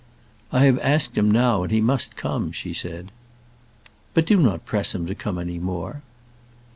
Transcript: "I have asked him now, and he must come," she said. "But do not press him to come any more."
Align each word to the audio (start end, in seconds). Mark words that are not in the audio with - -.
"I 0.51 0.65
have 0.65 0.79
asked 0.79 1.15
him 1.15 1.29
now, 1.29 1.61
and 1.61 1.71
he 1.71 1.79
must 1.79 2.15
come," 2.15 2.51
she 2.51 2.73
said. 2.73 3.11
"But 4.15 4.25
do 4.25 4.37
not 4.37 4.65
press 4.65 4.95
him 4.95 5.05
to 5.05 5.13
come 5.13 5.37
any 5.37 5.59
more." 5.59 6.01